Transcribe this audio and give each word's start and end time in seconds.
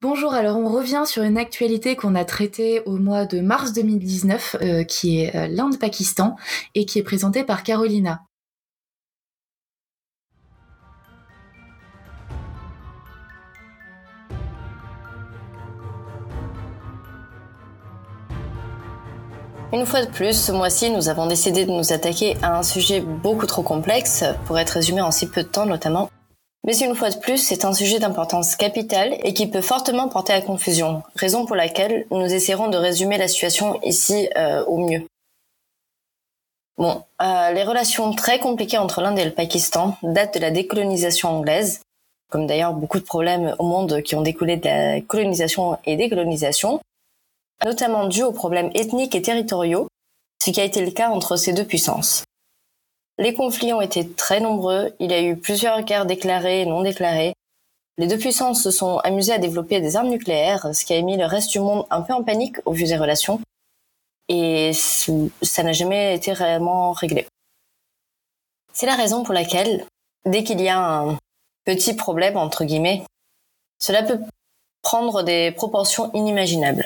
Bonjour, 0.00 0.32
alors 0.32 0.56
on 0.56 0.68
revient 0.68 1.02
sur 1.06 1.24
une 1.24 1.36
actualité 1.36 1.96
qu'on 1.96 2.14
a 2.14 2.24
traitée 2.24 2.82
au 2.86 2.98
mois 2.98 3.26
de 3.26 3.40
mars 3.40 3.72
2019, 3.72 4.56
euh, 4.62 4.84
qui 4.84 5.22
est 5.22 5.34
euh, 5.34 5.48
l'Inde-Pakistan, 5.48 6.36
et 6.76 6.86
qui 6.86 7.00
est 7.00 7.02
présentée 7.02 7.42
par 7.42 7.64
Carolina. 7.64 8.20
Une 19.72 19.84
fois 19.84 20.04
de 20.04 20.10
plus, 20.12 20.40
ce 20.40 20.52
mois-ci, 20.52 20.90
nous 20.90 21.08
avons 21.08 21.26
décidé 21.26 21.64
de 21.64 21.72
nous 21.72 21.92
attaquer 21.92 22.36
à 22.40 22.56
un 22.56 22.62
sujet 22.62 23.00
beaucoup 23.00 23.46
trop 23.46 23.62
complexe 23.62 24.22
pour 24.46 24.60
être 24.60 24.70
résumé 24.70 25.00
en 25.00 25.10
si 25.10 25.26
peu 25.26 25.42
de 25.42 25.48
temps 25.48 25.66
notamment, 25.66 26.08
mais 26.68 26.78
une 26.80 26.94
fois 26.94 27.08
de 27.08 27.16
plus, 27.16 27.38
c'est 27.38 27.64
un 27.64 27.72
sujet 27.72 27.98
d'importance 27.98 28.54
capitale 28.54 29.16
et 29.22 29.32
qui 29.32 29.46
peut 29.46 29.62
fortement 29.62 30.06
porter 30.10 30.34
à 30.34 30.42
confusion, 30.42 31.02
raison 31.16 31.46
pour 31.46 31.56
laquelle 31.56 32.06
nous 32.10 32.30
essaierons 32.30 32.68
de 32.68 32.76
résumer 32.76 33.16
la 33.16 33.26
situation 33.26 33.80
ici 33.82 34.28
euh, 34.36 34.62
au 34.66 34.76
mieux. 34.76 35.06
Bon, 36.76 37.04
euh, 37.22 37.52
les 37.52 37.62
relations 37.62 38.12
très 38.12 38.38
compliquées 38.38 38.76
entre 38.76 39.00
l'Inde 39.00 39.18
et 39.18 39.24
le 39.24 39.30
Pakistan 39.30 39.96
datent 40.02 40.34
de 40.34 40.40
la 40.40 40.50
décolonisation 40.50 41.30
anglaise, 41.30 41.80
comme 42.30 42.46
d'ailleurs 42.46 42.74
beaucoup 42.74 42.98
de 42.98 43.04
problèmes 43.04 43.56
au 43.58 43.66
monde 43.66 44.02
qui 44.02 44.14
ont 44.14 44.20
découlé 44.20 44.58
de 44.58 44.66
la 44.66 45.00
colonisation 45.00 45.78
et 45.86 45.96
décolonisation, 45.96 46.82
notamment 47.64 48.08
dû 48.08 48.22
aux 48.22 48.32
problèmes 48.32 48.70
ethniques 48.74 49.14
et 49.14 49.22
territoriaux, 49.22 49.88
ce 50.44 50.50
qui 50.50 50.60
a 50.60 50.64
été 50.64 50.84
le 50.84 50.90
cas 50.90 51.08
entre 51.08 51.36
ces 51.36 51.54
deux 51.54 51.64
puissances. 51.64 52.24
Les 53.18 53.34
conflits 53.34 53.72
ont 53.72 53.80
été 53.80 54.08
très 54.08 54.38
nombreux, 54.38 54.94
il 55.00 55.10
y 55.10 55.14
a 55.14 55.22
eu 55.22 55.36
plusieurs 55.36 55.82
guerres 55.82 56.06
déclarées 56.06 56.62
et 56.62 56.66
non 56.66 56.82
déclarées. 56.82 57.34
Les 57.96 58.06
deux 58.06 58.16
puissances 58.16 58.62
se 58.62 58.70
sont 58.70 58.98
amusées 58.98 59.32
à 59.32 59.38
développer 59.38 59.80
des 59.80 59.96
armes 59.96 60.08
nucléaires, 60.08 60.72
ce 60.72 60.84
qui 60.84 60.94
a 60.94 61.02
mis 61.02 61.16
le 61.16 61.24
reste 61.24 61.50
du 61.50 61.58
monde 61.58 61.84
un 61.90 62.02
peu 62.02 62.12
en 62.12 62.22
panique 62.22 62.56
au 62.64 62.72
vu 62.72 62.84
des 62.84 62.96
relations. 62.96 63.40
Et 64.28 64.72
ça 64.72 65.62
n'a 65.64 65.72
jamais 65.72 66.14
été 66.14 66.32
réellement 66.32 66.92
réglé. 66.92 67.26
C'est 68.72 68.86
la 68.86 68.94
raison 68.94 69.24
pour 69.24 69.34
laquelle, 69.34 69.84
dès 70.24 70.44
qu'il 70.44 70.60
y 70.60 70.68
a 70.68 70.78
un 70.78 71.18
petit 71.64 71.94
problème, 71.94 72.36
entre 72.36 72.64
guillemets, 72.64 73.04
cela 73.80 74.04
peut 74.04 74.20
prendre 74.82 75.24
des 75.24 75.50
proportions 75.50 76.12
inimaginables. 76.14 76.84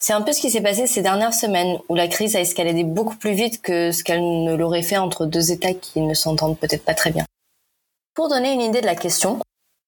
C'est 0.00 0.12
un 0.12 0.22
peu 0.22 0.32
ce 0.32 0.40
qui 0.40 0.50
s'est 0.50 0.60
passé 0.60 0.86
ces 0.86 1.02
dernières 1.02 1.34
semaines, 1.34 1.78
où 1.88 1.94
la 1.94 2.06
crise 2.06 2.36
a 2.36 2.40
escaladé 2.40 2.84
beaucoup 2.84 3.16
plus 3.16 3.32
vite 3.32 3.60
que 3.60 3.90
ce 3.90 4.04
qu'elle 4.04 4.22
ne 4.44 4.54
l'aurait 4.54 4.82
fait 4.82 4.96
entre 4.96 5.26
deux 5.26 5.50
États 5.50 5.74
qui 5.74 6.00
ne 6.00 6.14
s'entendent 6.14 6.58
peut-être 6.58 6.84
pas 6.84 6.94
très 6.94 7.10
bien. 7.10 7.24
Pour 8.14 8.28
donner 8.28 8.52
une 8.52 8.60
idée 8.60 8.80
de 8.80 8.86
la 8.86 8.94
question, 8.94 9.40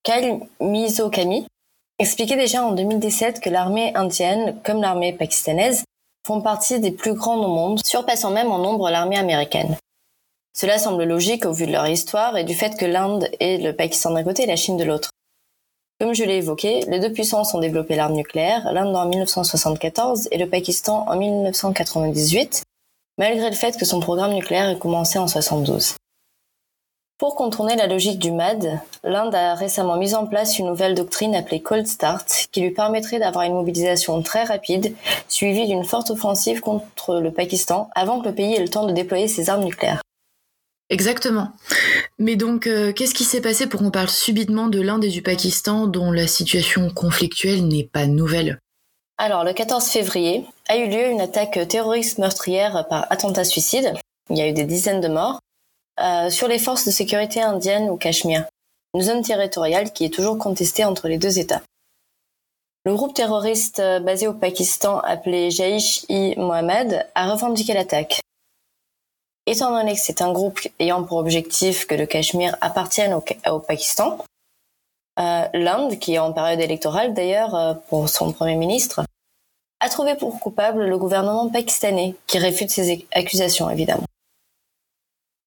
Kyle 0.03 0.41
Mizokami 0.61 1.47
expliquait 1.98 2.36
déjà 2.36 2.64
en 2.64 2.72
2017 2.72 3.41
que 3.41 3.50
l'armée 3.50 3.92
indienne, 3.94 4.61
comme 4.64 4.81
l'armée 4.81 5.12
pakistanaise, 5.12 5.84
font 6.27 6.41
partie 6.41 6.81
des 6.81 6.91
plus 6.91 7.14
grandes 7.14 7.44
au 7.44 7.48
monde, 7.48 7.81
surpassant 7.84 8.31
même 8.31 8.50
en 8.50 8.58
nombre 8.58 8.91
l'armée 8.91 9.19
américaine. 9.19 9.77
Cela 10.53 10.78
semble 10.78 11.05
logique 11.05 11.47
au 11.47 11.53
vu 11.53 11.66
de 11.66 11.72
leur 11.72 11.86
histoire 11.86 12.36
et 12.36 12.44
du 12.44 12.55
fait 12.55 12.77
que 12.77 12.84
l'Inde 12.84 13.28
et 13.38 13.58
le 13.58 13.75
Pakistan 13.75 14.11
d'un 14.11 14.25
côté 14.25 14.42
et 14.42 14.47
la 14.47 14.56
Chine 14.56 14.77
de 14.77 14.84
l'autre. 14.84 15.11
Comme 16.01 16.15
je 16.15 16.25
l'ai 16.25 16.37
évoqué, 16.37 16.83
les 16.89 16.98
deux 16.98 17.12
puissances 17.12 17.53
ont 17.53 17.61
développé 17.61 17.95
l'arme 17.95 18.15
nucléaire, 18.15 18.73
l'Inde 18.73 18.97
en 18.97 19.05
1974 19.06 20.29
et 20.31 20.39
le 20.39 20.48
Pakistan 20.48 21.05
en 21.06 21.15
1998, 21.15 22.62
malgré 23.19 23.51
le 23.51 23.55
fait 23.55 23.77
que 23.77 23.84
son 23.84 24.01
programme 24.01 24.33
nucléaire 24.33 24.71
ait 24.71 24.78
commencé 24.78 25.19
en 25.19 25.28
72. 25.28 25.97
Pour 27.19 27.34
contourner 27.34 27.77
la 27.77 27.87
logique 27.87 28.19
du 28.19 28.33
MAD, 28.33 28.81
l'Inde 29.05 29.34
a 29.34 29.55
récemment 29.55 29.98
mis 29.98 30.15
en 30.15 30.27
place 30.27 30.59
une 30.59 30.69
nouvelle 30.69 30.95
doctrine 30.95 31.34
appelée 31.34 31.61
Cold 31.61 31.87
Start 31.87 32.48
qui 32.51 32.62
lui 32.62 32.71
permettrait 32.71 33.19
d'avoir 33.19 33.45
une 33.45 33.53
mobilisation 33.53 34.23
très 34.23 34.45
rapide, 34.45 34.95
suivie 35.28 35.67
d'une 35.67 35.84
forte 35.84 36.11
offensive 36.11 36.62
contre 36.62 37.21
le 37.21 37.31
Pakistan 37.31 37.91
avant 37.95 38.21
que 38.21 38.28
le 38.28 38.34
pays 38.34 38.55
ait 38.55 38.62
le 38.62 38.71
temps 38.71 38.87
de 38.87 38.93
déployer 38.93 39.28
ses 39.28 39.50
armes 39.50 39.65
nucléaires. 39.65 40.00
Exactement. 40.91 41.53
Mais 42.19 42.34
donc, 42.34 42.67
euh, 42.67 42.93
qu'est-ce 42.93 43.15
qui 43.15 43.25
s'est 43.25 43.41
passé 43.41 43.69
pour 43.69 43.81
qu'on 43.81 43.93
parle 43.93 44.09
subitement 44.09 44.67
de 44.67 44.81
l'Inde 44.81 45.05
et 45.05 45.09
du 45.09 45.23
Pakistan 45.23 45.87
dont 45.87 46.11
la 46.11 46.27
situation 46.27 46.91
conflictuelle 46.91 47.67
n'est 47.67 47.84
pas 47.84 48.06
nouvelle? 48.06 48.59
Alors, 49.17 49.45
le 49.45 49.53
14 49.53 49.87
février 49.87 50.45
a 50.69 50.77
eu 50.77 50.89
lieu 50.89 51.11
une 51.11 51.21
attaque 51.21 51.69
terroriste 51.69 52.19
meurtrière 52.19 52.87
par 52.89 53.06
attentat-suicide. 53.11 53.95
Il 54.31 54.37
y 54.37 54.41
a 54.43 54.49
eu 54.49 54.53
des 54.53 54.65
dizaines 54.65 55.00
de 55.00 55.09
morts 55.09 55.41
euh, 56.00 56.29
sur 56.29 56.49
les 56.49 56.59
forces 56.59 56.87
de 56.87 56.91
sécurité 56.91 57.41
indiennes 57.41 57.89
au 57.89 57.97
Cachemire, 57.97 58.47
une 58.95 59.03
zone 59.03 59.23
territoriale 59.23 59.93
qui 59.93 60.05
est 60.05 60.15
toujours 60.15 60.39
contestée 60.39 60.84
entre 60.84 61.06
les 61.06 61.19
deux 61.19 61.39
États. 61.39 61.62
Le 62.84 62.95
groupe 62.95 63.15
terroriste 63.15 63.79
euh, 63.79 64.00
basé 64.00 64.27
au 64.27 64.33
Pakistan 64.33 64.99
appelé 65.00 65.50
Jaish-i-Mohammed 65.50 67.06
a 67.15 67.31
revendiqué 67.31 67.75
l'attaque. 67.75 68.21
Étant 69.47 69.71
donné 69.71 69.95
que 69.95 70.01
c'est 70.01 70.23
un 70.23 70.33
groupe 70.33 70.61
ayant 70.78 71.03
pour 71.03 71.19
objectif 71.19 71.87
que 71.87 71.95
le 71.95 72.06
Cachemire 72.06 72.56
appartienne 72.61 73.15
au, 73.15 73.59
Pakistan, 73.61 74.19
euh, 75.19 75.45
l'Inde, 75.55 75.99
qui 75.99 76.15
est 76.15 76.19
en 76.19 76.33
période 76.33 76.61
électorale 76.61 77.15
d'ailleurs 77.15 77.55
euh, 77.55 77.75
pour 77.89 78.09
son 78.09 78.33
Premier 78.33 78.56
ministre, 78.56 79.03
a 79.81 79.89
trouvé 79.89 80.15
pour 80.15 80.39
coupable 80.39 80.84
le 80.84 80.99
gouvernement 80.99 81.49
pakistanais, 81.49 82.15
qui 82.27 82.39
réfute 82.39 82.71
ces 82.71 83.06
accusations 83.12 83.71
évidemment. 83.71 84.05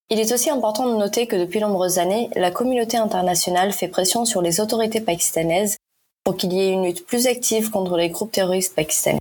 Il 0.10 0.20
est 0.20 0.32
aussi 0.32 0.50
important 0.50 0.88
de 0.88 0.96
noter 0.96 1.28
que 1.28 1.36
depuis 1.36 1.60
nombreuses 1.60 1.98
années, 1.98 2.30
la 2.36 2.52
communauté 2.52 2.98
internationale 2.98 3.72
fait 3.72 3.88
pression 3.88 4.26
sur 4.26 4.42
les 4.42 4.60
autorités 4.60 5.02
pakistanaises 5.02 5.78
pour 6.24 6.36
qu'il 6.38 6.54
y 6.54 6.60
ait 6.60 6.72
une 6.72 6.86
lutte 6.86 7.06
plus 7.06 7.28
active 7.28 7.70
contre 7.70 7.98
les 7.98 8.10
groupes 8.10 8.32
terroristes 8.32 8.76
pakistanais. 8.76 9.20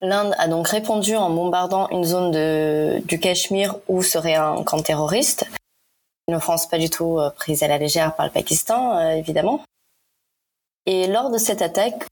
L'Inde 0.00 0.34
a 0.38 0.46
donc 0.46 0.68
répondu 0.68 1.16
en 1.16 1.30
bombardant 1.30 1.88
une 1.88 2.04
zone 2.04 3.00
du 3.00 3.18
Cachemire 3.18 3.76
où 3.88 4.02
serait 4.02 4.36
un 4.36 4.62
camp 4.62 4.80
terroriste. 4.80 5.46
Une 6.28 6.36
offense 6.36 6.66
pas 6.66 6.78
du 6.78 6.90
tout 6.90 7.18
euh, 7.18 7.30
prise 7.30 7.62
à 7.62 7.68
la 7.68 7.78
légère 7.78 8.14
par 8.14 8.26
le 8.26 8.32
Pakistan, 8.32 8.98
euh, 8.98 9.10
évidemment. 9.12 9.64
Et 10.86 11.06
lors 11.06 11.30
de 11.30 11.38
cette 11.38 11.62
attaque, 11.62 12.06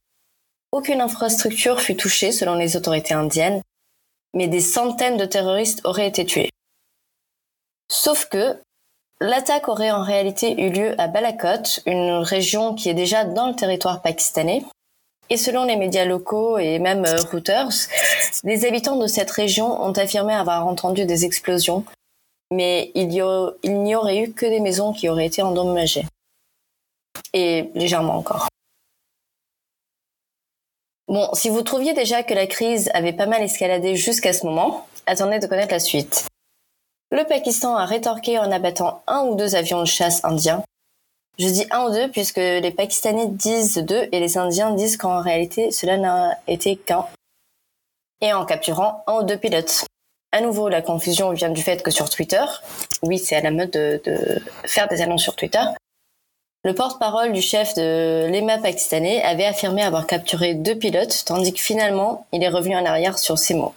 aucune 0.71 1.01
infrastructure 1.01 1.79
fut 1.79 1.95
touchée 1.95 2.31
selon 2.31 2.55
les 2.55 2.75
autorités 2.75 3.13
indiennes, 3.13 3.61
mais 4.33 4.47
des 4.47 4.59
centaines 4.59 5.17
de 5.17 5.25
terroristes 5.25 5.81
auraient 5.85 6.07
été 6.07 6.25
tués. 6.25 6.49
Sauf 7.89 8.25
que 8.25 8.59
l'attaque 9.21 9.69
aurait 9.69 9.91
en 9.91 10.03
réalité 10.03 10.59
eu 10.61 10.71
lieu 10.71 10.99
à 10.99 11.07
Balakot, 11.07 11.79
une 11.85 12.17
région 12.17 12.75
qui 12.75 12.89
est 12.89 12.93
déjà 12.93 13.23
dans 13.23 13.47
le 13.47 13.55
territoire 13.55 14.01
pakistanais, 14.01 14.65
et 15.29 15.37
selon 15.37 15.65
les 15.65 15.75
médias 15.75 16.05
locaux 16.05 16.57
et 16.57 16.79
même 16.79 17.05
euh, 17.05 17.17
Reuters, 17.31 17.87
les 18.43 18.65
habitants 18.65 18.97
de 18.97 19.07
cette 19.07 19.31
région 19.31 19.81
ont 19.81 19.91
affirmé 19.91 20.33
avoir 20.33 20.65
entendu 20.67 21.05
des 21.05 21.25
explosions, 21.25 21.83
mais 22.51 22.91
il 22.95 23.07
n'y 23.07 23.95
aurait 23.95 24.19
eu 24.19 24.31
que 24.31 24.45
des 24.45 24.59
maisons 24.59 24.93
qui 24.93 25.09
auraient 25.09 25.25
été 25.25 25.41
endommagées. 25.41 26.05
Et 27.33 27.69
légèrement 27.75 28.15
encore. 28.15 28.47
Bon, 31.07 31.29
si 31.33 31.49
vous 31.49 31.61
trouviez 31.61 31.93
déjà 31.93 32.23
que 32.23 32.33
la 32.33 32.47
crise 32.47 32.89
avait 32.93 33.13
pas 33.13 33.27
mal 33.27 33.41
escaladé 33.41 33.95
jusqu'à 33.95 34.33
ce 34.33 34.45
moment, 34.45 34.87
attendez 35.05 35.39
de 35.39 35.47
connaître 35.47 35.71
la 35.71 35.79
suite. 35.79 36.27
Le 37.11 37.23
Pakistan 37.23 37.77
a 37.77 37.85
rétorqué 37.85 38.37
en 38.37 38.51
abattant 38.51 39.01
un 39.07 39.23
ou 39.23 39.35
deux 39.35 39.55
avions 39.55 39.79
de 39.79 39.85
chasse 39.85 40.23
indiens, 40.25 40.63
je 41.37 41.47
dis 41.47 41.65
un 41.71 41.85
ou 41.85 41.91
deux 41.91 42.09
puisque 42.09 42.37
les 42.37 42.71
Pakistanais 42.71 43.27
disent 43.27 43.77
deux 43.77 44.07
et 44.11 44.19
les 44.19 44.37
Indiens 44.37 44.71
disent 44.71 44.97
qu'en 44.97 45.21
réalité 45.21 45.71
cela 45.71 45.97
n'a 45.97 46.37
été 46.47 46.75
qu'un. 46.75 47.05
Et 48.21 48.33
en 48.33 48.45
capturant 48.45 49.03
un 49.07 49.19
ou 49.19 49.23
deux 49.23 49.37
pilotes. 49.37 49.85
À 50.31 50.41
nouveau, 50.41 50.67
la 50.69 50.81
confusion 50.81 51.31
vient 51.31 51.49
du 51.49 51.61
fait 51.61 51.83
que 51.83 51.91
sur 51.91 52.09
Twitter, 52.09 52.43
oui, 53.03 53.17
c'est 53.17 53.35
à 53.35 53.41
la 53.41 53.51
mode 53.51 53.71
de, 53.71 54.41
faire 54.65 54.87
des 54.87 55.01
annonces 55.01 55.23
sur 55.23 55.35
Twitter, 55.35 55.63
le 56.63 56.73
porte-parole 56.73 57.31
du 57.31 57.41
chef 57.41 57.75
de 57.75 58.27
l'EMA 58.29 58.57
pakistanais 58.57 59.21
avait 59.23 59.45
affirmé 59.45 59.83
avoir 59.83 60.05
capturé 60.05 60.53
deux 60.53 60.75
pilotes, 60.75 61.23
tandis 61.25 61.53
que 61.53 61.61
finalement, 61.61 62.25
il 62.33 62.43
est 62.43 62.49
revenu 62.49 62.75
en 62.75 62.85
arrière 62.85 63.17
sur 63.17 63.39
ces 63.39 63.53
mots. 63.53 63.73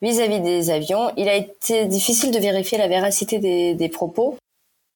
Vis-à-vis 0.00 0.40
des 0.40 0.70
avions, 0.70 1.12
il 1.16 1.28
a 1.28 1.36
été 1.36 1.84
difficile 1.84 2.32
de 2.32 2.38
vérifier 2.40 2.78
la 2.78 2.88
véracité 2.88 3.38
des 3.38 3.88
propos, 3.88 4.36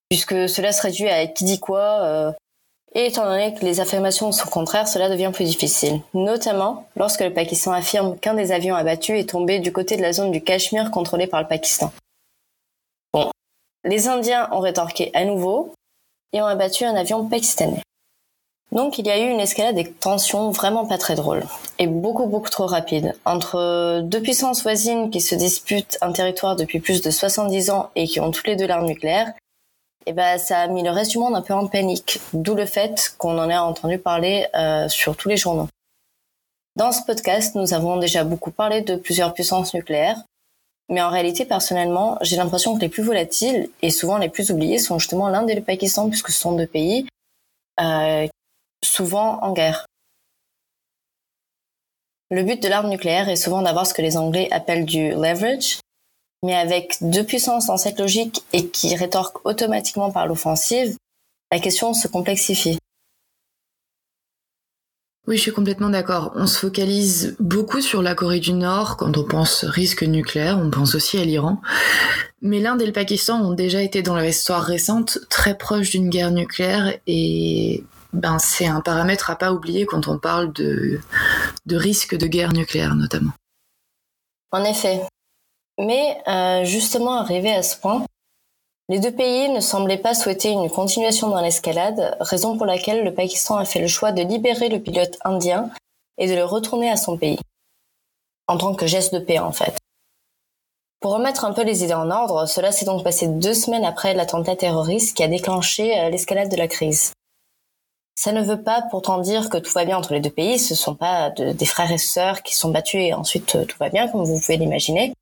puisque 0.08 0.48
cela 0.48 0.72
serait 0.72 0.90
dû 0.90 1.08
à 1.08 1.26
qui 1.26 1.44
dit 1.44 1.60
quoi. 1.60 2.02
Euh, 2.02 2.32
et 2.94 3.06
étant 3.06 3.24
donné 3.24 3.52
que 3.54 3.64
les 3.64 3.80
affirmations 3.80 4.32
sont 4.32 4.48
contraires, 4.48 4.88
cela 4.88 5.10
devient 5.10 5.30
plus 5.32 5.44
difficile, 5.44 6.00
notamment 6.14 6.86
lorsque 6.96 7.20
le 7.20 7.32
Pakistan 7.32 7.72
affirme 7.72 8.16
qu'un 8.18 8.34
des 8.34 8.52
avions 8.52 8.74
abattus 8.74 9.20
est 9.20 9.28
tombé 9.28 9.58
du 9.58 9.72
côté 9.72 9.96
de 9.96 10.02
la 10.02 10.12
zone 10.12 10.30
du 10.30 10.42
Cachemire 10.42 10.90
contrôlée 10.90 11.26
par 11.26 11.42
le 11.42 11.46
Pakistan. 11.46 11.92
Bon, 13.12 13.30
les 13.84 14.08
Indiens 14.08 14.48
ont 14.52 14.60
rétorqué 14.60 15.10
à 15.12 15.24
nouveau 15.24 15.74
et 16.32 16.40
ont 16.40 16.46
abattu 16.46 16.84
un 16.84 16.94
avion 16.94 17.28
pakistanais. 17.28 17.82
Donc 18.72 18.98
il 18.98 19.06
y 19.06 19.10
a 19.10 19.18
eu 19.18 19.30
une 19.30 19.40
escalade 19.40 19.76
des 19.76 19.90
tensions 19.90 20.50
vraiment 20.50 20.86
pas 20.86 20.98
très 20.98 21.14
drôle 21.14 21.44
et 21.78 21.86
beaucoup 21.86 22.26
beaucoup 22.26 22.50
trop 22.50 22.66
rapide 22.66 23.14
entre 23.24 24.00
deux 24.02 24.20
puissances 24.20 24.62
voisines 24.62 25.10
qui 25.10 25.20
se 25.20 25.34
disputent 25.34 25.98
un 26.00 26.12
territoire 26.12 26.56
depuis 26.56 26.80
plus 26.80 27.00
de 27.00 27.10
70 27.10 27.70
ans 27.70 27.90
et 27.94 28.06
qui 28.06 28.20
ont 28.20 28.32
tous 28.32 28.46
les 28.46 28.56
deux 28.56 28.66
l'arme 28.66 28.86
nucléaire 28.86 29.32
et 30.06 30.12
ben 30.12 30.38
ça 30.38 30.60
a 30.60 30.68
mis 30.68 30.82
le 30.82 30.90
reste 30.90 31.10
du 31.10 31.18
monde 31.18 31.34
un 31.34 31.42
peu 31.42 31.52
en 31.52 31.66
panique, 31.66 32.20
d'où 32.32 32.54
le 32.54 32.64
fait 32.64 33.14
qu'on 33.18 33.38
en 33.38 33.50
ait 33.50 33.56
entendu 33.56 33.98
parler 33.98 34.46
euh, 34.54 34.88
sur 34.88 35.16
tous 35.16 35.28
les 35.28 35.36
journaux. 35.36 35.68
Dans 36.76 36.92
ce 36.92 37.02
podcast, 37.02 37.54
nous 37.54 37.74
avons 37.74 37.96
déjà 37.96 38.22
beaucoup 38.22 38.50
parlé 38.50 38.82
de 38.82 38.96
plusieurs 38.96 39.34
puissances 39.34 39.74
nucléaires, 39.74 40.22
mais 40.88 41.02
en 41.02 41.10
réalité, 41.10 41.44
personnellement, 41.44 42.18
j'ai 42.20 42.36
l'impression 42.36 42.76
que 42.76 42.80
les 42.80 42.88
plus 42.88 43.02
volatiles 43.02 43.68
et 43.82 43.90
souvent 43.90 44.18
les 44.18 44.28
plus 44.28 44.50
oubliés 44.50 44.78
sont 44.78 44.98
justement 44.98 45.28
l'Inde 45.28 45.50
et 45.50 45.54
le 45.54 45.62
Pakistan, 45.62 46.08
puisque 46.08 46.30
ce 46.30 46.40
sont 46.40 46.52
deux 46.52 46.66
pays 46.66 47.08
euh, 47.80 48.28
souvent 48.84 49.42
en 49.42 49.52
guerre. 49.52 49.86
Le 52.30 52.42
but 52.42 52.62
de 52.62 52.68
l'arme 52.68 52.88
nucléaire 52.88 53.28
est 53.28 53.36
souvent 53.36 53.62
d'avoir 53.62 53.86
ce 53.86 53.94
que 53.94 54.02
les 54.02 54.16
Anglais 54.16 54.48
appellent 54.52 54.84
du 54.84 55.10
leverage, 55.10 55.80
mais 56.46 56.54
avec 56.54 56.98
deux 57.00 57.24
puissances 57.24 57.66
dans 57.66 57.76
cette 57.76 57.98
logique 57.98 58.44
et 58.52 58.68
qui 58.68 58.94
rétorquent 58.94 59.44
automatiquement 59.44 60.12
par 60.12 60.28
l'offensive, 60.28 60.96
la 61.50 61.58
question 61.58 61.92
se 61.92 62.06
complexifie. 62.06 62.78
Oui, 65.26 65.36
je 65.36 65.42
suis 65.42 65.52
complètement 65.52 65.88
d'accord. 65.88 66.30
On 66.36 66.46
se 66.46 66.56
focalise 66.56 67.34
beaucoup 67.40 67.80
sur 67.80 68.00
la 68.00 68.14
Corée 68.14 68.38
du 68.38 68.52
Nord 68.52 68.96
quand 68.96 69.18
on 69.18 69.24
pense 69.24 69.64
risque 69.64 70.04
nucléaire, 70.04 70.60
on 70.62 70.70
pense 70.70 70.94
aussi 70.94 71.18
à 71.18 71.24
l'Iran. 71.24 71.60
Mais 72.42 72.60
l'Inde 72.60 72.80
et 72.80 72.86
le 72.86 72.92
Pakistan 72.92 73.40
ont 73.42 73.54
déjà 73.54 73.82
été 73.82 74.02
dans 74.02 74.14
leur 74.14 74.24
histoire 74.24 74.62
récente 74.62 75.18
très 75.28 75.58
proches 75.58 75.90
d'une 75.90 76.10
guerre 76.10 76.30
nucléaire 76.30 76.96
et 77.08 77.82
ben, 78.12 78.38
c'est 78.38 78.66
un 78.66 78.80
paramètre 78.80 79.30
à 79.30 79.36
pas 79.36 79.52
oublier 79.52 79.84
quand 79.84 80.06
on 80.06 80.16
parle 80.16 80.52
de, 80.52 81.00
de 81.66 81.76
risque 81.76 82.16
de 82.16 82.28
guerre 82.28 82.52
nucléaire 82.52 82.94
notamment. 82.94 83.32
En 84.52 84.62
effet. 84.62 85.00
Mais 85.78 86.18
euh, 86.26 86.64
justement 86.64 87.16
arrivé 87.16 87.52
à 87.52 87.62
ce 87.62 87.76
point, 87.76 88.04
les 88.88 89.00
deux 89.00 89.10
pays 89.10 89.48
ne 89.48 89.60
semblaient 89.60 89.98
pas 89.98 90.14
souhaiter 90.14 90.50
une 90.50 90.70
continuation 90.70 91.28
dans 91.28 91.40
l'escalade, 91.40 92.16
raison 92.20 92.56
pour 92.56 92.66
laquelle 92.66 93.04
le 93.04 93.12
Pakistan 93.12 93.56
a 93.56 93.64
fait 93.64 93.80
le 93.80 93.88
choix 93.88 94.12
de 94.12 94.22
libérer 94.22 94.68
le 94.68 94.80
pilote 94.80 95.18
indien 95.24 95.70
et 96.18 96.28
de 96.28 96.34
le 96.34 96.44
retourner 96.44 96.90
à 96.90 96.96
son 96.96 97.18
pays. 97.18 97.38
En 98.46 98.58
tant 98.58 98.74
que 98.74 98.86
geste 98.86 99.12
de 99.12 99.18
paix, 99.18 99.40
en 99.40 99.52
fait. 99.52 99.76
Pour 101.00 101.12
remettre 101.12 101.44
un 101.44 101.52
peu 101.52 101.62
les 101.62 101.84
idées 101.84 101.94
en 101.94 102.10
ordre, 102.10 102.46
cela 102.46 102.72
s'est 102.72 102.86
donc 102.86 103.04
passé 103.04 103.26
deux 103.26 103.54
semaines 103.54 103.84
après 103.84 104.14
l'attentat 104.14 104.56
terroriste 104.56 105.16
qui 105.16 105.22
a 105.22 105.28
déclenché 105.28 105.98
euh, 105.98 106.08
l'escalade 106.08 106.50
de 106.50 106.56
la 106.56 106.68
crise. 106.68 107.12
Ça 108.18 108.32
ne 108.32 108.40
veut 108.40 108.62
pas 108.62 108.82
pourtant 108.90 109.18
dire 109.18 109.50
que 109.50 109.58
tout 109.58 109.72
va 109.72 109.84
bien 109.84 109.98
entre 109.98 110.14
les 110.14 110.20
deux 110.20 110.30
pays, 110.30 110.58
ce 110.58 110.72
ne 110.72 110.78
sont 110.78 110.94
pas 110.94 111.30
des 111.30 111.66
frères 111.66 111.92
et 111.92 111.98
sœurs 111.98 112.42
qui 112.42 112.56
sont 112.56 112.70
battus 112.70 113.02
et 113.02 113.12
ensuite 113.12 113.56
euh, 113.56 113.64
tout 113.66 113.76
va 113.78 113.90
bien, 113.90 114.08
comme 114.08 114.24
vous 114.24 114.40
pouvez 114.40 114.56
l'imaginer. 114.56 115.12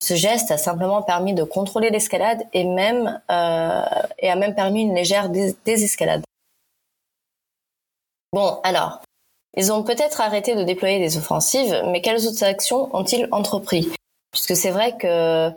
Ce 0.00 0.14
geste 0.14 0.50
a 0.50 0.58
simplement 0.58 1.02
permis 1.02 1.34
de 1.34 1.42
contrôler 1.42 1.90
l'escalade 1.90 2.42
et 2.52 2.64
même 2.64 3.20
euh, 3.30 3.82
et 4.18 4.30
a 4.30 4.36
même 4.36 4.54
permis 4.54 4.82
une 4.82 4.94
légère 4.94 5.28
désescalade. 5.28 6.22
Bon, 8.32 8.60
alors, 8.62 9.00
ils 9.56 9.72
ont 9.72 9.82
peut-être 9.82 10.20
arrêté 10.20 10.54
de 10.54 10.62
déployer 10.62 10.98
des 10.98 11.16
offensives, 11.16 11.82
mais 11.86 12.00
quelles 12.02 12.26
autres 12.26 12.44
actions 12.44 12.94
ont-ils 12.94 13.26
entrepris? 13.32 13.88
Puisque 14.30 14.54
c'est 14.54 14.70
vrai 14.70 14.96
que 14.96 15.50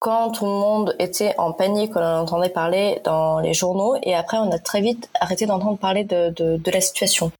quand 0.00 0.32
tout 0.32 0.44
le 0.44 0.50
monde 0.50 0.96
était 0.98 1.34
en 1.38 1.52
panique, 1.52 1.94
on 1.94 2.00
en 2.00 2.22
entendait 2.22 2.48
parler 2.48 3.00
dans 3.04 3.38
les 3.38 3.54
journaux, 3.54 3.96
et 4.02 4.14
après 4.16 4.36
on 4.36 4.50
a 4.50 4.58
très 4.58 4.80
vite 4.80 5.08
arrêté 5.20 5.46
d'entendre 5.46 5.78
parler 5.78 6.02
de, 6.02 6.60
la 6.66 6.80
situation. 6.80 7.30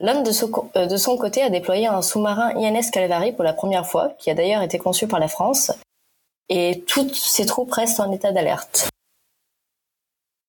L'homme 0.00 0.22
euh, 0.76 0.86
de, 0.86 0.96
son 0.96 1.16
côté 1.16 1.42
a 1.42 1.50
déployé 1.50 1.86
un 1.86 2.02
sous-marin 2.02 2.54
INS 2.56 2.90
Calvary 2.92 3.32
pour 3.32 3.44
la 3.44 3.52
première 3.52 3.86
fois, 3.86 4.10
qui 4.18 4.30
a 4.30 4.34
d'ailleurs 4.34 4.62
été 4.62 4.78
conçu 4.78 5.08
par 5.08 5.18
la 5.18 5.28
France, 5.28 5.72
et 6.48 6.84
toutes 6.86 7.14
ses 7.14 7.46
troupes 7.46 7.72
restent 7.72 8.00
en 8.00 8.12
état 8.12 8.32
d'alerte. 8.32 8.88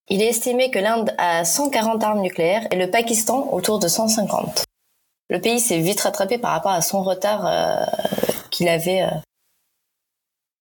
Il 0.08 0.22
est 0.22 0.28
estimé 0.28 0.70
que 0.70 0.78
l'Inde 0.78 1.14
a 1.18 1.44
140 1.44 2.02
armes 2.02 2.20
nucléaires 2.20 2.66
et 2.70 2.76
le 2.76 2.90
Pakistan 2.90 3.48
autour 3.52 3.78
de 3.78 3.86
150. 3.86 4.64
Le 5.28 5.40
pays 5.40 5.60
s'est 5.60 5.78
vite 5.78 6.00
rattrapé 6.00 6.38
par 6.38 6.50
rapport 6.50 6.72
à 6.72 6.82
son 6.82 7.02
retard 7.02 7.46
euh, 7.46 7.84
qu'il 8.50 8.68
avait. 8.68 9.02
Euh. 9.02 9.10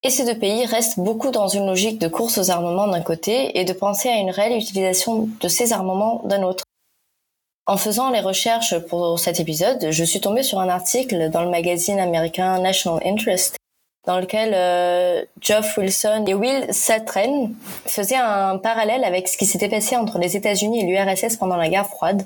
Et 0.04 0.12
ces 0.12 0.24
deux 0.24 0.38
pays 0.38 0.66
restent 0.66 1.00
beaucoup 1.00 1.32
dans 1.32 1.48
une 1.48 1.66
logique 1.66 2.00
de 2.00 2.08
course 2.08 2.38
aux 2.38 2.52
armements 2.52 2.88
d'un 2.88 3.02
côté 3.02 3.60
et 3.60 3.66
de 3.66 3.74
penser 3.74 4.10
à 4.10 4.18
une 4.18 4.30
réelle 4.30 4.58
utilisation 4.58 5.28
de 5.42 5.48
ces 5.48 5.74
armements 5.74 6.22
d'un 6.26 6.44
autre. 6.44 6.64
En 7.70 7.78
faisant 7.78 8.10
les 8.10 8.20
recherches 8.20 8.80
pour 8.88 9.20
cet 9.20 9.40
épisode, 9.40 9.92
je 9.92 10.04
suis 10.04 10.20
tombée 10.20 10.42
sur 10.42 10.60
un 10.60 10.70
article 10.70 11.30
dans 11.30 11.44
le 11.44 11.52
magazine 11.52 12.00
américain 12.00 12.60
National 12.60 13.00
Interest 13.06 13.58
dans 14.08 14.20
lequel 14.20 14.54
euh, 14.56 15.24
Geoff 15.40 15.78
Wilson 15.78 16.26
et 16.26 16.34
Will 16.34 16.66
Satren 16.74 17.54
faisaient 17.86 18.16
un 18.16 18.58
parallèle 18.58 19.04
avec 19.04 19.28
ce 19.28 19.38
qui 19.38 19.46
s'était 19.46 19.70
passé 19.70 19.96
entre 19.96 20.18
les 20.18 20.36
États-Unis 20.36 20.82
et 20.82 20.86
l'URSS 20.88 21.38
pendant 21.38 21.58
la 21.58 21.70
guerre 21.70 21.86
froide, 21.86 22.24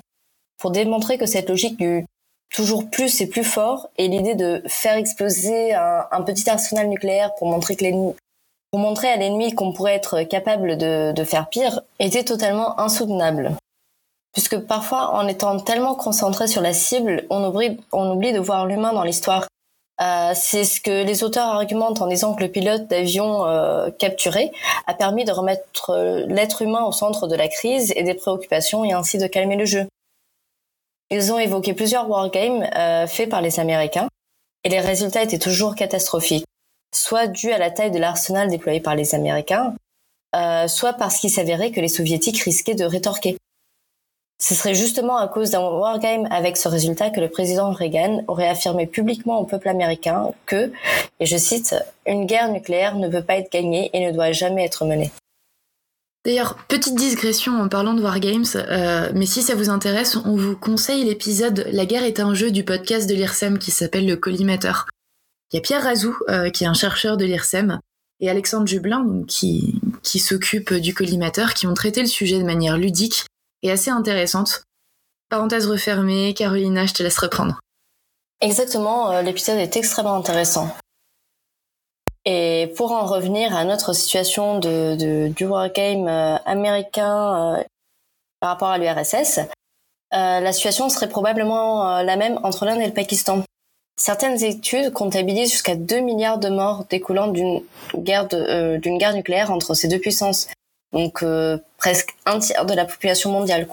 pour 0.62 0.72
démontrer 0.72 1.18
que 1.18 1.26
cette 1.26 1.50
logique 1.50 1.76
du 1.76 2.06
toujours 2.54 2.90
plus 2.90 3.20
et 3.20 3.28
plus 3.28 3.44
fort 3.44 3.90
et 3.98 4.08
l'idée 4.08 4.36
de 4.36 4.64
faire 4.68 4.96
exploser 4.96 5.74
un, 5.74 6.22
petit 6.26 6.50
arsenal 6.50 6.88
nucléaire 6.88 7.36
pour 7.36 7.50
montrer 7.50 7.76
que 7.76 7.84
l'ennemi 7.84 8.14
à 8.74 9.18
l'ennemi 9.18 9.54
qu'on 9.54 9.74
pourrait 9.74 9.96
être 9.96 10.24
capable 10.24 10.78
de 10.78 11.24
faire 11.26 11.50
pire 11.50 11.82
était 12.00 12.24
totalement 12.24 12.80
insoutenable 12.80 13.58
puisque 14.34 14.58
parfois, 14.58 15.12
en 15.14 15.28
étant 15.28 15.60
tellement 15.60 15.96
concentré 15.96 16.48
sur 16.48 16.62
la 16.62 16.74
cible, 16.74 17.26
on 17.30 17.46
oublie, 17.46 18.34
de 18.34 18.40
voir 18.40 18.66
l'humain 18.66 18.92
dans 18.92 19.04
l'histoire. 19.04 19.48
Euh, 20.02 20.32
c'est 20.34 20.66
ce 20.66 20.82
que 20.82 21.04
les 21.04 21.24
auteurs 21.24 21.50
argumentent 21.50 22.02
en 22.02 22.08
disant 22.08 22.34
que 22.34 22.42
le 22.42 22.50
pilote 22.50 22.88
d'avion 22.88 23.46
euh, 23.46 23.92
capturé 23.92 24.52
a 24.88 24.96
permis 24.96 25.24
de 25.24 25.32
remettre 25.32 25.92
euh, 25.92 26.26
l'être 26.28 26.64
humain 26.64 26.84
au 26.84 26.92
centre 26.92 27.28
de 27.28 27.36
la 27.36 27.48
crise 27.48 27.94
et 27.96 28.02
des 28.02 28.16
préoccupations 28.16 28.84
et 28.84 28.94
ainsi 28.94 29.20
de 29.20 29.28
calmer 29.28 29.56
le 29.56 29.66
jeu. 29.66 29.86
Ils 31.12 31.32
ont 31.32 31.38
évoqué 31.38 31.74
plusieurs 31.74 32.10
wargames 32.10 32.68
euh, 32.76 33.06
faits 33.06 33.30
par 33.30 33.42
les 33.42 33.60
Américains 33.60 34.08
et 34.64 34.70
les 34.70 34.80
résultats 34.80 35.22
étaient 35.22 35.38
toujours 35.38 35.76
catastrophiques, 35.76 36.46
soit 36.94 37.28
dus 37.28 37.52
à 37.52 37.60
la 37.60 37.70
taille 37.70 37.92
de 37.92 38.00
l'arsenal 38.00 38.50
déployé 38.50 38.80
par 38.80 38.96
les 38.96 39.14
Américains, 39.14 39.76
soit 40.68 40.94
parce 40.94 41.18
qu'il 41.18 41.30
s'avérait 41.30 41.72
que 41.72 41.82
les 41.82 41.90
Soviétiques 41.90 42.40
risquaient 42.40 42.74
de 42.74 42.86
rétorquer. 42.86 43.38
Ce 44.44 44.56
serait 44.56 44.76
justement 44.76 45.16
à 45.16 45.30
cause 45.30 45.52
d'un 45.52 45.62
wargame 45.62 46.28
avec 46.30 46.58
ce 46.58 46.68
résultat 46.68 47.10
que 47.12 47.22
le 47.22 47.30
président 47.30 47.72
Reagan 47.72 48.26
aurait 48.28 48.50
affirmé 48.50 48.88
publiquement 48.88 49.40
au 49.40 49.46
peuple 49.46 49.70
américain 49.70 50.32
que, 50.46 50.70
et 51.22 51.26
je 51.26 51.38
cite, 51.38 51.74
une 52.06 52.26
guerre 52.26 52.52
nucléaire 52.52 52.98
ne 52.98 53.08
peut 53.08 53.24
pas 53.24 53.38
être 53.38 53.50
gagnée 53.50 53.90
et 53.94 54.06
ne 54.06 54.12
doit 54.12 54.34
jamais 54.34 54.66
être 54.66 54.84
menée. 54.84 55.14
D'ailleurs, 56.26 56.58
petite 56.68 56.96
digression 56.96 57.54
en 57.54 57.70
parlant 57.70 57.94
de 57.94 58.02
Wargames, 58.02 58.44
euh, 58.56 59.10
mais 59.16 59.26
si 59.26 59.42
ça 59.42 59.56
vous 59.56 59.70
intéresse, 59.70 60.18
on 60.18 60.36
vous 60.36 60.58
conseille 60.58 61.06
l'épisode 61.06 61.66
La 61.72 61.86
guerre 61.86 62.04
est 62.04 62.20
un 62.20 62.34
jeu 62.34 62.52
du 62.52 62.66
podcast 62.66 63.08
de 63.08 63.14
l'IRSEM 63.14 63.58
qui 63.58 63.72
s'appelle 63.72 64.06
Le 64.06 64.18
Collimateur. 64.18 64.88
Il 65.54 65.56
y 65.56 65.60
a 65.60 65.62
Pierre 65.62 65.84
Razou, 65.84 66.18
euh, 66.28 66.50
qui 66.50 66.66
est 66.66 66.68
un 66.68 66.74
chercheur 66.74 67.16
de 67.16 67.24
l'IRSEM, 67.24 67.80
et 68.20 68.30
Alexandre 68.30 68.68
Jublin, 68.68 69.24
qui, 69.26 69.80
qui 70.02 70.20
s'occupe 70.20 70.74
du 70.74 70.94
collimateur, 70.94 71.54
qui 71.54 71.66
ont 71.66 71.74
traité 71.74 72.02
le 72.02 72.08
sujet 72.08 72.40
de 72.40 72.44
manière 72.44 72.78
ludique 72.78 73.24
et 73.64 73.72
assez 73.72 73.90
intéressante. 73.90 74.64
Parenthèse 75.30 75.68
refermée, 75.68 76.36
Carolina, 76.36 76.86
je 76.86 76.94
te 76.94 77.02
laisse 77.02 77.18
reprendre. 77.18 77.60
Exactement, 78.42 79.12
euh, 79.12 79.22
l'épisode 79.22 79.58
est 79.58 79.76
extrêmement 79.78 80.16
intéressant. 80.16 80.70
Et 82.26 82.72
pour 82.78 82.92
en 82.92 83.06
revenir 83.06 83.56
à 83.56 83.66
notre 83.66 83.94
situation 83.94 84.60
de, 84.60 85.30
du 85.30 85.46
wargame 85.46 86.08
euh, 86.08 86.36
américain 86.46 87.56
euh, 87.56 87.64
par 88.40 88.52
rapport 88.52 88.70
à 88.70 88.78
l'URSS, 88.78 89.40
la 90.12 90.54
situation 90.54 90.90
serait 90.90 91.10
probablement 91.10 92.04
la 92.04 92.16
même 92.18 92.40
entre 92.44 92.66
l'Inde 92.66 92.82
et 92.82 92.86
le 92.86 92.94
Pakistan. 92.94 93.44
Certaines 94.00 94.44
études 94.44 94.94
comptabilisent 94.94 95.50
jusqu'à 95.50 95.76
2 95.76 96.02
milliards 96.02 96.38
de 96.38 96.50
morts 96.50 96.86
découlant 96.88 97.30
d'une 97.30 97.64
guerre, 97.96 98.28
d'une 98.28 99.00
guerre 99.00 99.16
nucléaire 99.16 99.50
entre 99.50 99.74
ces 99.74 99.88
deux 99.88 99.98
puissances 99.98 100.50
donc 100.94 101.24
euh, 101.24 101.58
presque 101.78 102.16
un 102.26 102.40
tiers 102.40 102.66
de 102.66 102.74
la 102.74 102.86
population 102.86 103.32
mondiale. 103.32 103.68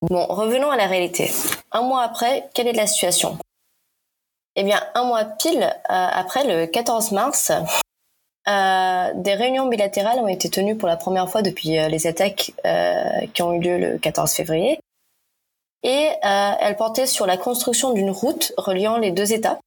Bon, 0.00 0.26
revenons 0.26 0.70
à 0.70 0.76
la 0.76 0.86
réalité. 0.86 1.30
Un 1.70 1.82
mois 1.82 2.02
après, 2.02 2.48
quelle 2.54 2.66
est 2.66 2.72
la 2.72 2.86
situation? 2.88 3.38
Eh 4.56 4.64
bien, 4.64 4.82
un 4.94 5.04
mois 5.04 5.24
pile 5.24 5.62
euh, 5.62 5.70
après, 5.88 6.44
le 6.44 6.66
14 6.66 7.12
mars, 7.12 7.52
euh, 8.48 9.12
des 9.14 9.34
réunions 9.34 9.68
bilatérales 9.68 10.18
ont 10.18 10.26
été 10.26 10.50
tenues 10.50 10.76
pour 10.76 10.88
la 10.88 10.96
première 10.96 11.30
fois 11.30 11.42
depuis 11.42 11.68
les 11.68 12.06
attaques 12.08 12.52
qui 13.32 13.42
ont 13.42 13.52
eu 13.52 13.60
lieu 13.60 13.78
le 13.78 13.98
14 13.98 14.32
février. 14.32 14.80
Et 15.84 16.08
elles 16.22 16.76
portaient 16.76 17.06
sur 17.06 17.26
la 17.26 17.36
construction 17.36 17.92
d'une 17.92 18.10
route 18.10 18.52
reliant 18.56 18.98
les 18.98 19.12
deux 19.12 19.32
États. 19.32 19.60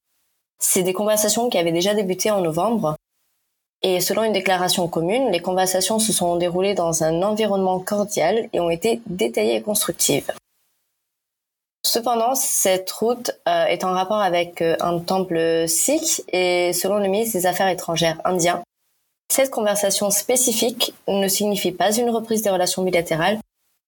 C'est 0.59 0.83
des 0.83 0.93
conversations 0.93 1.49
qui 1.49 1.57
avaient 1.57 1.71
déjà 1.71 1.93
débuté 1.93 2.31
en 2.31 2.41
novembre 2.41 2.95
et 3.85 4.01
selon 4.01 4.23
une 4.23 4.33
déclaration 4.33 4.87
commune, 4.87 5.29
les 5.29 5.41
conversations 5.41 5.99
se 5.99 6.11
sont 6.11 6.37
déroulées 6.37 6.73
dans 6.73 7.03
un 7.03 7.21
environnement 7.21 7.79
cordial 7.79 8.49
et 8.51 8.59
ont 8.59 8.71
été 8.71 8.99
détaillées 9.05 9.57
et 9.57 9.61
constructives. 9.61 10.33
Cependant, 11.85 12.33
cette 12.33 12.89
route 12.89 13.29
euh, 13.47 13.65
est 13.65 13.83
en 13.83 13.91
rapport 13.91 14.21
avec 14.21 14.63
euh, 14.63 14.75
un 14.79 14.97
temple 14.97 15.65
sikh 15.67 16.23
et 16.33 16.73
selon 16.73 16.97
le 16.97 17.07
ministre 17.07 17.37
des 17.37 17.45
Affaires 17.45 17.67
étrangères 17.67 18.19
indien, 18.25 18.63
Cette 19.31 19.51
conversation 19.51 20.09
spécifique 20.09 20.95
ne 21.07 21.27
signifie 21.27 21.71
pas 21.71 21.95
une 21.95 22.09
reprise 22.09 22.41
des 22.41 22.49
relations 22.49 22.81
bilatérales, 22.81 23.39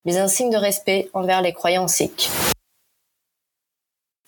mais 0.06 0.20
un 0.20 0.27
signe 0.27 0.51
de 0.51 0.58
respect 0.58 1.10
envers 1.13 1.42
les 1.42 1.54
croyants 1.54 1.88
sikhs. 1.88 2.30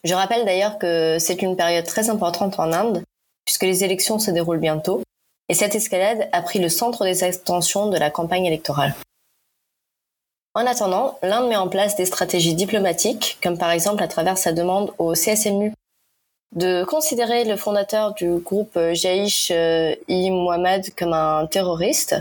Je 0.04 0.16
rappelle 0.16 0.46
d'ailleurs 0.46 0.80
que 0.80 1.18
c'est 1.20 1.44
une 1.44 1.56
période 1.56 1.86
très 1.86 2.10
importante 2.10 2.60
en 2.60 2.74
Inde, 2.74 3.04
puisque 3.46 3.64
les 3.64 3.84
élections 3.84 4.18
se 4.18 4.32
déroulent 4.32 4.60
bientôt, 4.60 5.04
et 5.50 5.54
cette 5.56 5.76
escalade 5.76 6.30
a 6.32 6.42
pris 6.42 6.60
le 6.60 6.70
centre 6.70 7.04
des 7.04 7.24
attentions 7.24 7.90
de 7.90 7.98
la 7.98 8.12
campagne 8.12 8.46
électorale. 8.46 8.94
En 10.54 10.66
attendant, 10.66 11.18
l'Inde 11.22 11.50
met 11.50 11.56
en 11.56 11.68
place 11.68 11.96
des 11.96 12.06
stratégies 12.06 12.56
diplomatiques, 12.56 13.38
comme 13.42 13.58
par 13.58 13.72
exemple 13.72 14.04
à 14.04 14.08
travers 14.08 14.38
sa 14.38 14.52
demande 14.52 14.94
au 14.98 15.14
CSMU 15.14 15.74
de 16.56 16.84
considérer 16.84 17.46
le 17.46 17.56
fondateur 17.56 18.14
du 18.14 18.38
groupe 18.40 18.78
Jaish-i 18.94 20.32
Mohammed 20.32 20.94
comme 20.96 21.14
un 21.14 21.46
terroriste, 21.46 22.16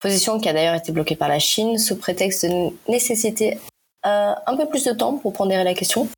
position 0.00 0.40
qui 0.40 0.48
a 0.48 0.52
d'ailleurs 0.52 0.74
été 0.74 0.92
bloquée 0.92 1.16
par 1.16 1.28
la 1.28 1.38
Chine 1.38 1.78
sous 1.78 1.96
prétexte 1.96 2.44
de 2.44 2.70
nécessiter 2.88 3.58
euh, 4.06 4.34
un 4.46 4.56
peu 4.56 4.66
plus 4.68 4.84
de 4.84 4.92
temps 4.92 5.16
pour 5.16 5.32
pondérer 5.32 5.64
la 5.64 5.74
question. 5.74 6.08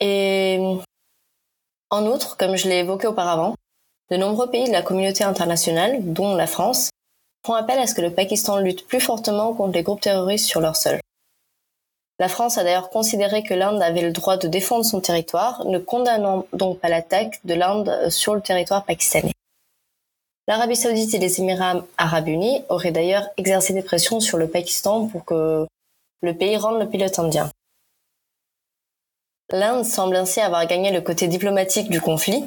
Et 0.00 0.60
en 1.90 2.06
outre, 2.06 2.36
comme 2.36 2.56
je 2.56 2.68
l'ai 2.68 2.80
évoqué 2.80 3.06
auparavant, 3.06 3.54
de 4.10 4.16
nombreux 4.16 4.50
pays 4.50 4.66
de 4.66 4.72
la 4.72 4.82
communauté 4.82 5.24
internationale, 5.24 5.98
dont 6.00 6.34
la 6.34 6.46
France, 6.46 6.90
font 7.44 7.54
appel 7.54 7.78
à 7.78 7.86
ce 7.86 7.94
que 7.94 8.00
le 8.00 8.12
Pakistan 8.12 8.58
lutte 8.58 8.86
plus 8.86 9.00
fortement 9.00 9.54
contre 9.54 9.74
les 9.74 9.82
groupes 9.82 10.00
terroristes 10.00 10.46
sur 10.46 10.60
leur 10.60 10.76
sol. 10.76 11.00
La 12.18 12.28
France 12.28 12.58
a 12.58 12.64
d'ailleurs 12.64 12.90
considéré 12.90 13.42
que 13.42 13.54
l'Inde 13.54 13.82
avait 13.82 14.02
le 14.02 14.12
droit 14.12 14.36
de 14.36 14.46
défendre 14.46 14.84
son 14.84 15.00
territoire, 15.00 15.64
ne 15.66 15.78
condamnant 15.78 16.46
donc 16.52 16.78
pas 16.78 16.88
l'attaque 16.88 17.40
de 17.44 17.54
l'Inde 17.54 18.08
sur 18.08 18.34
le 18.34 18.40
territoire 18.40 18.84
pakistanais. 18.84 19.32
L'Arabie 20.46 20.76
saoudite 20.76 21.14
et 21.14 21.18
les 21.18 21.40
Émirats 21.40 21.84
arabes 21.96 22.28
unis 22.28 22.62
auraient 22.68 22.92
d'ailleurs 22.92 23.28
exercé 23.36 23.72
des 23.72 23.82
pressions 23.82 24.20
sur 24.20 24.38
le 24.38 24.46
Pakistan 24.46 25.06
pour 25.06 25.24
que 25.24 25.66
le 26.20 26.34
pays 26.36 26.56
rende 26.56 26.78
le 26.78 26.88
pilote 26.88 27.18
indien. 27.18 27.50
L'Inde 29.50 29.84
semble 29.84 30.16
ainsi 30.16 30.40
avoir 30.40 30.66
gagné 30.66 30.92
le 30.92 31.00
côté 31.00 31.28
diplomatique 31.28 31.90
du 31.90 32.00
conflit, 32.00 32.44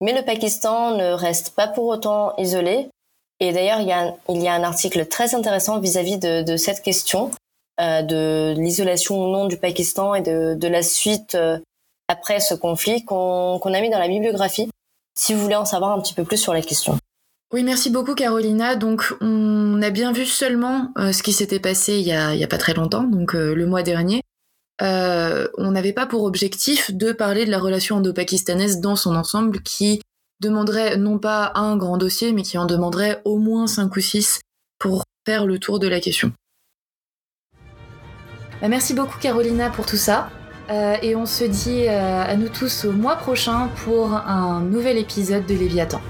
mais 0.00 0.12
le 0.12 0.24
Pakistan 0.24 0.96
ne 0.96 1.12
reste 1.12 1.50
pas 1.54 1.68
pour 1.68 1.86
autant 1.86 2.34
isolé. 2.36 2.88
Et 3.40 3.52
d'ailleurs, 3.52 3.80
il, 3.80 4.42
y 4.42 4.48
a 4.48 4.54
un 4.54 4.62
article 4.62 5.06
très 5.06 5.34
intéressant 5.34 5.80
vis-à-vis 5.80 6.18
de, 6.18 6.56
cette 6.56 6.82
question 6.82 7.30
euh, 7.80 8.02
de 8.02 8.54
l'isolation 8.56 9.24
ou 9.24 9.32
non 9.32 9.46
du 9.46 9.56
Pakistan 9.56 10.14
et 10.14 10.22
de, 10.22 10.68
la 10.68 10.82
suite 10.82 11.34
euh, 11.34 11.58
après 12.08 12.40
ce 12.40 12.54
conflit 12.54 13.04
qu'on 13.04 13.58
a 13.58 13.80
mis 13.80 13.90
dans 13.90 13.98
la 13.98 14.08
bibliographie, 14.08 14.70
si 15.18 15.34
vous 15.34 15.40
voulez 15.40 15.56
en 15.56 15.64
savoir 15.64 15.92
un 15.92 16.00
petit 16.00 16.14
peu 16.14 16.24
plus 16.24 16.38
sur 16.38 16.54
la 16.54 16.62
question. 16.62 16.96
Oui, 17.52 17.62
merci 17.62 17.90
beaucoup 17.90 18.14
Carolina. 18.14 18.76
Donc 18.76 19.14
on 19.20 19.80
a 19.82 19.90
bien 19.90 20.12
vu 20.12 20.26
seulement 20.26 20.88
euh, 20.98 21.12
ce 21.12 21.22
qui 21.22 21.32
s'était 21.32 21.60
passé 21.60 21.98
il 21.98 22.06
y, 22.06 22.12
a, 22.12 22.30
a 22.30 22.46
pas 22.46 22.58
très 22.58 22.74
longtemps, 22.74 23.04
donc 23.04 23.32
le 23.34 23.66
mois 23.66 23.82
dernier. 23.82 24.22
Euh, 24.82 25.46
on 25.56 25.70
n'avait 25.70 25.92
pas 25.92 26.06
pour 26.06 26.24
objectif 26.24 26.92
de 26.92 27.12
parler 27.12 27.46
de 27.46 27.50
la 27.50 27.58
relation 27.58 27.98
indo-pakistanaise 27.98 28.80
dans 28.80 28.96
son 28.96 29.14
ensemble 29.14 29.60
qui 29.62 30.00
demanderait 30.40 30.96
non 30.96 31.18
pas 31.18 31.52
un 31.54 31.76
grand 31.76 31.96
dossier, 31.96 32.32
mais 32.32 32.42
qui 32.42 32.58
en 32.58 32.66
demanderait 32.66 33.22
au 33.24 33.38
moins 33.38 33.66
cinq 33.66 33.96
ou 33.96 34.00
six 34.00 34.40
pour 34.78 35.04
faire 35.26 35.46
le 35.46 35.58
tour 35.58 35.78
de 35.78 35.86
la 35.86 36.00
question. 36.00 36.32
Bah, 38.60 38.68
merci 38.68 38.94
beaucoup 38.94 39.18
Carolina 39.18 39.70
pour 39.70 39.86
tout 39.86 39.96
ça. 39.96 40.30
Euh, 40.70 40.96
et 41.02 41.14
on 41.14 41.26
se 41.26 41.44
dit 41.44 41.86
euh, 41.86 42.22
à 42.22 42.36
nous 42.36 42.48
tous 42.48 42.86
au 42.86 42.92
mois 42.92 43.16
prochain 43.16 43.68
pour 43.84 44.14
un 44.14 44.62
nouvel 44.62 44.96
épisode 44.96 45.44
de 45.46 45.54
Léviathan. 45.54 46.00